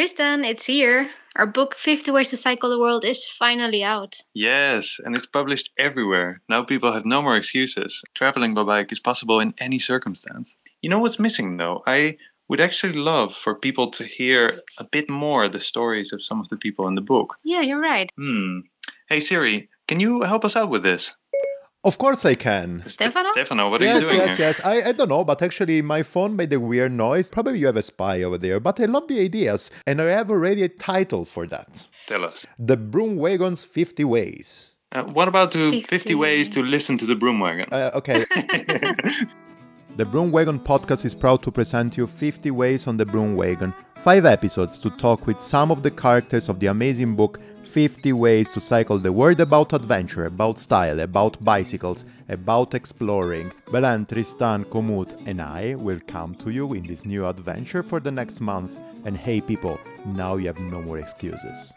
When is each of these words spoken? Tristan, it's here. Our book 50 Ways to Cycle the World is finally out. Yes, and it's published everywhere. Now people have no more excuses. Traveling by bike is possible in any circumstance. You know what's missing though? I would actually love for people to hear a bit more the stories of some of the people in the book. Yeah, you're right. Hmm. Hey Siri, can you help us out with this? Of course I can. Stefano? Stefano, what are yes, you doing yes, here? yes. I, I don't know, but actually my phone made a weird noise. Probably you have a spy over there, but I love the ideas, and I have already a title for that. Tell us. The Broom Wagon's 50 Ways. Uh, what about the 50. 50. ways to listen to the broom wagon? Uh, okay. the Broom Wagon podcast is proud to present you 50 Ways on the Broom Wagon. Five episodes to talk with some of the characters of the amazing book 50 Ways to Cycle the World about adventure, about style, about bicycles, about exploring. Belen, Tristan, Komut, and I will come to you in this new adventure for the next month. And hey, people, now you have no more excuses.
Tristan, 0.00 0.46
it's 0.46 0.64
here. 0.64 1.10
Our 1.36 1.46
book 1.46 1.74
50 1.74 2.10
Ways 2.10 2.30
to 2.30 2.38
Cycle 2.38 2.70
the 2.70 2.78
World 2.78 3.04
is 3.04 3.26
finally 3.26 3.84
out. 3.84 4.22
Yes, 4.32 4.98
and 5.04 5.14
it's 5.14 5.26
published 5.26 5.68
everywhere. 5.78 6.40
Now 6.48 6.64
people 6.64 6.94
have 6.94 7.04
no 7.04 7.20
more 7.20 7.36
excuses. 7.36 8.00
Traveling 8.14 8.54
by 8.54 8.62
bike 8.62 8.92
is 8.92 8.98
possible 8.98 9.40
in 9.40 9.52
any 9.58 9.78
circumstance. 9.78 10.56
You 10.80 10.88
know 10.88 11.00
what's 11.00 11.18
missing 11.18 11.58
though? 11.58 11.82
I 11.86 12.16
would 12.48 12.62
actually 12.62 12.94
love 12.94 13.34
for 13.34 13.54
people 13.54 13.90
to 13.90 14.04
hear 14.04 14.62
a 14.78 14.84
bit 14.84 15.10
more 15.10 15.50
the 15.50 15.60
stories 15.60 16.14
of 16.14 16.22
some 16.22 16.40
of 16.40 16.48
the 16.48 16.56
people 16.56 16.88
in 16.88 16.94
the 16.94 17.02
book. 17.02 17.36
Yeah, 17.44 17.60
you're 17.60 17.78
right. 17.78 18.10
Hmm. 18.16 18.60
Hey 19.06 19.20
Siri, 19.20 19.68
can 19.86 20.00
you 20.00 20.22
help 20.22 20.46
us 20.46 20.56
out 20.56 20.70
with 20.70 20.82
this? 20.82 21.12
Of 21.82 21.96
course 21.96 22.26
I 22.26 22.34
can. 22.34 22.82
Stefano? 22.84 23.30
Stefano, 23.32 23.70
what 23.70 23.80
are 23.80 23.84
yes, 23.84 24.02
you 24.02 24.08
doing 24.10 24.20
yes, 24.20 24.36
here? 24.36 24.46
yes. 24.46 24.60
I, 24.62 24.90
I 24.90 24.92
don't 24.92 25.08
know, 25.08 25.24
but 25.24 25.40
actually 25.40 25.80
my 25.80 26.02
phone 26.02 26.36
made 26.36 26.52
a 26.52 26.60
weird 26.60 26.92
noise. 26.92 27.30
Probably 27.30 27.58
you 27.58 27.66
have 27.66 27.76
a 27.76 27.82
spy 27.82 28.22
over 28.22 28.36
there, 28.36 28.60
but 28.60 28.78
I 28.80 28.84
love 28.84 29.08
the 29.08 29.18
ideas, 29.18 29.70
and 29.86 30.00
I 30.00 30.06
have 30.06 30.30
already 30.30 30.62
a 30.62 30.68
title 30.68 31.24
for 31.24 31.46
that. 31.46 31.88
Tell 32.06 32.24
us. 32.26 32.44
The 32.58 32.76
Broom 32.76 33.16
Wagon's 33.16 33.64
50 33.64 34.04
Ways. 34.04 34.76
Uh, 34.92 35.04
what 35.04 35.28
about 35.28 35.52
the 35.52 35.70
50. 35.70 35.82
50. 35.82 36.14
ways 36.16 36.48
to 36.50 36.62
listen 36.62 36.98
to 36.98 37.06
the 37.06 37.14
broom 37.14 37.40
wagon? 37.40 37.66
Uh, 37.72 37.92
okay. 37.94 38.24
the 39.96 40.04
Broom 40.04 40.32
Wagon 40.32 40.58
podcast 40.58 41.04
is 41.04 41.14
proud 41.14 41.42
to 41.44 41.50
present 41.50 41.96
you 41.96 42.06
50 42.06 42.50
Ways 42.50 42.88
on 42.88 42.96
the 42.98 43.06
Broom 43.06 43.36
Wagon. 43.36 43.72
Five 44.02 44.26
episodes 44.26 44.78
to 44.80 44.90
talk 44.90 45.26
with 45.26 45.40
some 45.40 45.70
of 45.70 45.82
the 45.82 45.90
characters 45.90 46.48
of 46.48 46.58
the 46.58 46.66
amazing 46.66 47.14
book 47.14 47.38
50 47.70 48.12
Ways 48.14 48.50
to 48.50 48.60
Cycle 48.60 48.98
the 48.98 49.12
World 49.12 49.40
about 49.40 49.72
adventure, 49.72 50.26
about 50.26 50.58
style, 50.58 50.98
about 50.98 51.42
bicycles, 51.44 52.04
about 52.28 52.74
exploring. 52.74 53.52
Belen, 53.70 54.06
Tristan, 54.06 54.64
Komut, 54.64 55.14
and 55.26 55.40
I 55.40 55.76
will 55.76 56.00
come 56.08 56.34
to 56.36 56.50
you 56.50 56.72
in 56.72 56.82
this 56.82 57.04
new 57.04 57.24
adventure 57.26 57.84
for 57.84 58.00
the 58.00 58.10
next 58.10 58.40
month. 58.40 58.76
And 59.04 59.16
hey, 59.16 59.40
people, 59.40 59.78
now 60.04 60.34
you 60.34 60.48
have 60.48 60.58
no 60.58 60.82
more 60.82 60.98
excuses. 60.98 61.72